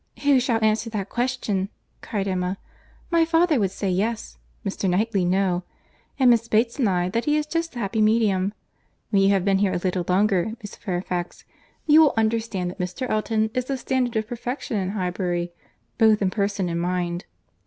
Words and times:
"Who 0.23 0.39
shall 0.39 0.63
answer 0.63 0.89
that 0.89 1.09
question?" 1.11 1.69
cried 2.01 2.27
Emma. 2.27 2.57
"My 3.11 3.23
father 3.23 3.59
would 3.59 3.69
say 3.69 3.87
'yes,' 3.91 4.39
Mr. 4.65 4.89
Knightley 4.89 5.23
'no;' 5.25 5.61
and 6.17 6.31
Miss 6.31 6.47
Bates 6.47 6.79
and 6.79 6.89
I 6.89 7.07
that 7.09 7.25
he 7.25 7.37
is 7.37 7.45
just 7.45 7.73
the 7.73 7.77
happy 7.81 8.01
medium. 8.01 8.55
When 9.11 9.21
you 9.21 9.29
have 9.29 9.45
been 9.45 9.59
here 9.59 9.73
a 9.73 9.77
little 9.77 10.03
longer, 10.09 10.53
Miss 10.63 10.75
Fairfax, 10.75 11.45
you 11.85 12.01
will 12.01 12.15
understand 12.17 12.71
that 12.71 12.79
Mr. 12.79 13.07
Elton 13.11 13.51
is 13.53 13.65
the 13.65 13.77
standard 13.77 14.15
of 14.15 14.27
perfection 14.27 14.77
in 14.77 14.89
Highbury, 14.89 15.51
both 15.99 16.19
in 16.23 16.31
person 16.31 16.67
and 16.67 16.81
mind." 16.81 17.25